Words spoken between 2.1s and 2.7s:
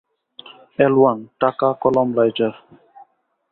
Lighter.